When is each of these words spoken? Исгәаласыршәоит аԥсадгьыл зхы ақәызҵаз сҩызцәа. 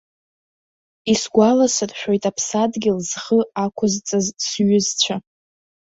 Исгәаласыршәоит 1.11 2.23
аԥсадгьыл 2.29 2.99
зхы 3.09 3.39
ақәызҵаз 3.63 4.25
сҩызцәа. 4.45 5.15